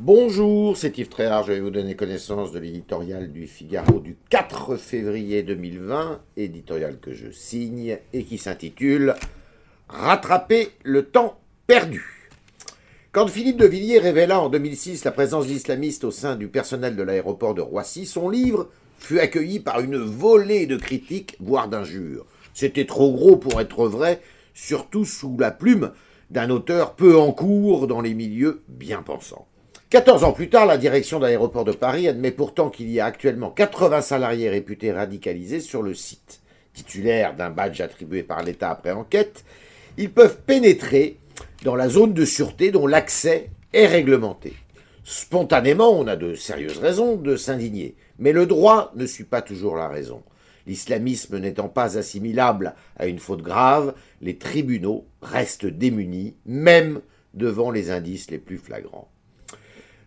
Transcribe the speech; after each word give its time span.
Bonjour, 0.00 0.76
c'est 0.76 0.96
Yves 0.96 1.08
Tréhard. 1.08 1.42
Je 1.42 1.54
vais 1.54 1.60
vous 1.60 1.70
donner 1.70 1.96
connaissance 1.96 2.52
de 2.52 2.60
l'éditorial 2.60 3.32
du 3.32 3.48
Figaro 3.48 3.98
du 3.98 4.16
4 4.30 4.76
février 4.76 5.42
2020, 5.42 6.20
éditorial 6.36 7.00
que 7.00 7.12
je 7.12 7.32
signe 7.32 7.98
et 8.12 8.22
qui 8.22 8.38
s'intitule 8.38 9.16
Rattraper 9.88 10.70
le 10.84 11.06
temps 11.06 11.40
perdu. 11.66 12.30
Quand 13.10 13.26
Philippe 13.26 13.56
de 13.56 13.66
Villiers 13.66 13.98
révéla 13.98 14.40
en 14.40 14.48
2006 14.48 15.04
la 15.04 15.10
présence 15.10 15.48
d'islamistes 15.48 16.04
au 16.04 16.12
sein 16.12 16.36
du 16.36 16.46
personnel 16.46 16.94
de 16.94 17.02
l'aéroport 17.02 17.54
de 17.54 17.62
Roissy, 17.62 18.06
son 18.06 18.28
livre 18.30 18.70
fut 19.00 19.18
accueilli 19.18 19.58
par 19.58 19.80
une 19.80 19.96
volée 19.96 20.66
de 20.66 20.76
critiques, 20.76 21.34
voire 21.40 21.66
d'injures. 21.66 22.24
C'était 22.54 22.86
trop 22.86 23.10
gros 23.10 23.36
pour 23.36 23.60
être 23.60 23.88
vrai, 23.88 24.20
surtout 24.54 25.04
sous 25.04 25.36
la 25.40 25.50
plume 25.50 25.90
d'un 26.30 26.50
auteur 26.50 26.94
peu 26.94 27.18
en 27.18 27.32
cours 27.32 27.88
dans 27.88 28.00
les 28.00 28.14
milieux 28.14 28.62
bien 28.68 29.02
pensants. 29.02 29.48
14 29.90 30.24
ans 30.24 30.32
plus 30.32 30.50
tard, 30.50 30.66
la 30.66 30.76
direction 30.76 31.18
d'aéroport 31.18 31.64
de 31.64 31.72
Paris 31.72 32.08
admet 32.08 32.30
pourtant 32.30 32.68
qu'il 32.68 32.90
y 32.90 33.00
a 33.00 33.06
actuellement 33.06 33.48
80 33.48 34.02
salariés 34.02 34.50
réputés 34.50 34.92
radicalisés 34.92 35.60
sur 35.60 35.82
le 35.82 35.94
site. 35.94 36.42
Titulaires 36.74 37.34
d'un 37.34 37.48
badge 37.48 37.80
attribué 37.80 38.22
par 38.22 38.42
l'État 38.42 38.70
après 38.70 38.90
enquête, 38.90 39.46
ils 39.96 40.12
peuvent 40.12 40.40
pénétrer 40.42 41.16
dans 41.64 41.74
la 41.74 41.88
zone 41.88 42.12
de 42.12 42.26
sûreté 42.26 42.70
dont 42.70 42.86
l'accès 42.86 43.48
est 43.72 43.86
réglementé. 43.86 44.52
Spontanément, 45.04 45.98
on 45.98 46.06
a 46.06 46.16
de 46.16 46.34
sérieuses 46.34 46.80
raisons 46.80 47.16
de 47.16 47.36
s'indigner, 47.36 47.96
mais 48.18 48.32
le 48.32 48.44
droit 48.44 48.92
ne 48.94 49.06
suit 49.06 49.24
pas 49.24 49.40
toujours 49.40 49.74
la 49.74 49.88
raison. 49.88 50.22
L'islamisme 50.66 51.38
n'étant 51.38 51.70
pas 51.70 51.96
assimilable 51.96 52.74
à 52.98 53.06
une 53.06 53.18
faute 53.18 53.40
grave, 53.40 53.94
les 54.20 54.36
tribunaux 54.36 55.06
restent 55.22 55.64
démunis, 55.64 56.36
même 56.44 57.00
devant 57.32 57.70
les 57.70 57.90
indices 57.90 58.30
les 58.30 58.36
plus 58.36 58.58
flagrants. 58.58 59.08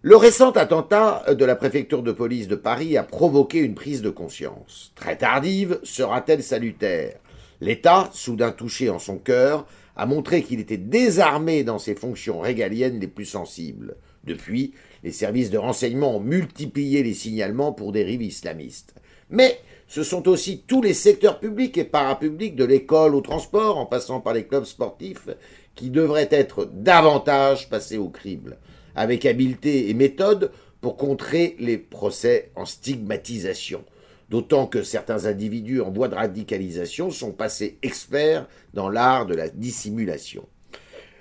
Le 0.00 0.14
récent 0.14 0.52
attentat 0.52 1.24
de 1.34 1.44
la 1.44 1.56
préfecture 1.56 2.04
de 2.04 2.12
police 2.12 2.46
de 2.46 2.54
Paris 2.54 2.96
a 2.96 3.02
provoqué 3.02 3.58
une 3.58 3.74
prise 3.74 4.00
de 4.00 4.10
conscience. 4.10 4.92
Très 4.94 5.16
tardive 5.16 5.80
sera-t-elle 5.82 6.44
salutaire? 6.44 7.18
L'État, 7.60 8.08
soudain 8.12 8.52
touché 8.52 8.90
en 8.90 9.00
son 9.00 9.18
cœur, 9.18 9.66
a 9.96 10.06
montré 10.06 10.44
qu'il 10.44 10.60
était 10.60 10.76
désarmé 10.76 11.64
dans 11.64 11.80
ses 11.80 11.96
fonctions 11.96 12.38
régaliennes 12.38 13.00
les 13.00 13.08
plus 13.08 13.24
sensibles. 13.24 13.96
Depuis, 14.22 14.72
les 15.02 15.10
services 15.10 15.50
de 15.50 15.58
renseignement 15.58 16.18
ont 16.18 16.20
multiplié 16.20 17.02
les 17.02 17.14
signalements 17.14 17.72
pour 17.72 17.90
dérives 17.90 18.22
islamistes. 18.22 18.94
Mais 19.30 19.58
ce 19.88 20.04
sont 20.04 20.28
aussi 20.28 20.62
tous 20.64 20.80
les 20.80 20.94
secteurs 20.94 21.40
publics 21.40 21.76
et 21.76 21.82
parapublics, 21.82 22.54
de 22.54 22.64
l'école 22.64 23.16
au 23.16 23.20
transport, 23.20 23.78
en 23.78 23.86
passant 23.86 24.20
par 24.20 24.34
les 24.34 24.46
clubs 24.46 24.64
sportifs, 24.64 25.28
qui 25.74 25.90
devraient 25.90 26.28
être 26.30 26.70
davantage 26.72 27.68
passés 27.68 27.98
au 27.98 28.10
crible 28.10 28.58
avec 28.98 29.26
habileté 29.26 29.88
et 29.88 29.94
méthode 29.94 30.50
pour 30.80 30.96
contrer 30.96 31.54
les 31.60 31.78
procès 31.78 32.50
en 32.56 32.66
stigmatisation, 32.66 33.84
d'autant 34.28 34.66
que 34.66 34.82
certains 34.82 35.26
individus 35.26 35.80
en 35.80 35.90
voie 35.90 36.08
de 36.08 36.16
radicalisation 36.16 37.10
sont 37.10 37.32
passés 37.32 37.78
experts 37.82 38.48
dans 38.74 38.88
l'art 38.88 39.26
de 39.26 39.34
la 39.34 39.48
dissimulation. 39.48 40.46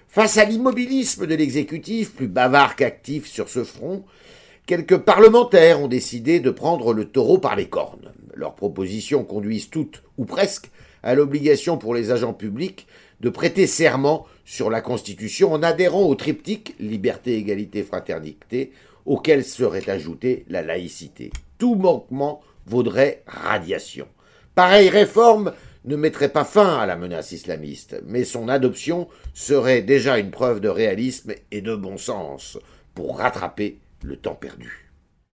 Face 0.08 0.38
à 0.38 0.46
l'immobilisme 0.46 1.28
de 1.28 1.36
l'exécutif, 1.36 2.14
plus 2.14 2.28
bavard 2.28 2.76
qu'actif 2.76 3.28
sur 3.28 3.48
ce 3.48 3.64
front, 3.64 4.04
quelques 4.66 4.98
parlementaires 4.98 5.80
ont 5.80 5.88
décidé 5.88 6.40
de 6.40 6.50
prendre 6.50 6.94
le 6.94 7.06
taureau 7.06 7.38
par 7.38 7.56
les 7.56 7.68
cornes. 7.70 8.12
Leurs 8.34 8.56
propositions 8.56 9.24
conduisent 9.24 9.70
toutes, 9.70 10.02
ou 10.18 10.26
presque, 10.26 10.72
à 11.04 11.14
l'obligation 11.14 11.78
pour 11.78 11.94
les 11.94 12.10
agents 12.10 12.34
publics 12.34 12.88
de 13.22 13.30
prêter 13.30 13.68
serment 13.68 14.26
sur 14.46 14.70
la 14.70 14.82
Constitution 14.82 15.54
en 15.54 15.64
adhérant 15.64 16.04
au 16.04 16.16
triptyque 16.16 16.76
liberté, 16.80 17.38
égalité, 17.38 17.84
fraternité, 17.84 18.72
auquel 19.06 19.44
serait 19.44 19.90
ajoutée 19.90 20.46
la 20.50 20.62
laïcité. 20.62 21.32
Tout 21.58 21.76
manquement 21.76 22.42
vaudrait 22.66 23.24
radiation. 23.26 24.08
Pareille 24.56 24.90
réforme 24.90 25.54
ne 25.86 25.96
mettrait 25.96 26.30
pas 26.30 26.44
fin 26.44 26.78
à 26.78 26.86
la 26.86 26.98
menace 26.98 27.32
islamiste, 27.32 28.02
mais 28.06 28.26
son 28.26 28.50
adoption 28.50 29.08
serait 29.34 29.82
déjà 29.82 30.18
une 30.18 30.32
preuve 30.32 30.60
de 30.60 30.70
réalisme 30.70 31.34
et 31.52 31.62
de 31.62 31.76
bon 31.76 31.98
sens 31.98 32.58
pour 32.94 33.18
rattraper 33.20 33.80
le 34.04 34.18
temps 34.18 34.36
perdu. 34.36 34.87